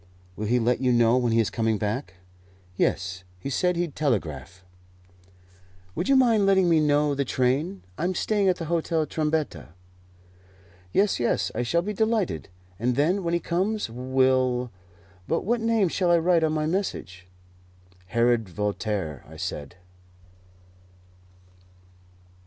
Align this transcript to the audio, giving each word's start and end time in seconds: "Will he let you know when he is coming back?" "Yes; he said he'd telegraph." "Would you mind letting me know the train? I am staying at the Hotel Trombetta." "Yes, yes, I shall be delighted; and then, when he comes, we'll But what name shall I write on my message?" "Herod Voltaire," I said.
"Will 0.35 0.47
he 0.47 0.57
let 0.57 0.81
you 0.81 0.91
know 0.91 1.15
when 1.15 1.31
he 1.31 1.39
is 1.39 1.51
coming 1.51 1.77
back?" 1.77 2.15
"Yes; 2.75 3.23
he 3.39 3.51
said 3.51 3.75
he'd 3.75 3.95
telegraph." 3.95 4.65
"Would 5.93 6.09
you 6.09 6.15
mind 6.15 6.47
letting 6.47 6.67
me 6.67 6.79
know 6.79 7.13
the 7.13 7.23
train? 7.23 7.83
I 7.99 8.05
am 8.05 8.15
staying 8.15 8.49
at 8.49 8.55
the 8.55 8.65
Hotel 8.65 9.05
Trombetta." 9.05 9.75
"Yes, 10.91 11.19
yes, 11.19 11.51
I 11.53 11.61
shall 11.61 11.83
be 11.83 11.93
delighted; 11.93 12.49
and 12.79 12.95
then, 12.95 13.23
when 13.23 13.35
he 13.35 13.39
comes, 13.39 13.91
we'll 13.91 14.71
But 15.27 15.43
what 15.45 15.61
name 15.61 15.87
shall 15.87 16.09
I 16.09 16.17
write 16.17 16.43
on 16.43 16.51
my 16.53 16.65
message?" 16.65 17.27
"Herod 18.07 18.49
Voltaire," 18.49 19.23
I 19.29 19.37
said. 19.37 19.75